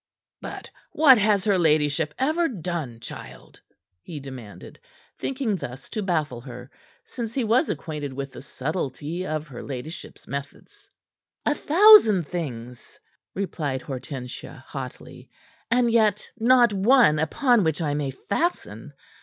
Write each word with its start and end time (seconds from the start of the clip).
"But 0.41 0.71
what 0.93 1.19
has 1.19 1.45
her 1.45 1.59
ladyship 1.59 2.15
ever 2.17 2.47
done, 2.47 2.99
child?" 3.01 3.61
he 4.01 4.19
demanded, 4.19 4.79
thinking 5.19 5.55
thus 5.57 5.91
to 5.91 6.01
baffle 6.01 6.41
her 6.41 6.71
since 7.05 7.35
he 7.35 7.43
was 7.43 7.69
acquainted 7.69 8.11
with 8.11 8.31
the 8.31 8.41
subtlety 8.41 9.27
of 9.27 9.45
her 9.49 9.61
ladyship's 9.61 10.27
methods. 10.27 10.89
"A 11.45 11.53
thousand 11.53 12.27
things," 12.27 12.99
replied 13.35 13.83
Hortensia 13.83 14.63
hotly, 14.67 15.29
"and 15.69 15.91
yet 15.91 16.31
not 16.39 16.73
one 16.73 17.19
upon 17.19 17.63
which 17.63 17.79
I 17.79 17.93
may 17.93 18.09
fasten. 18.09 18.93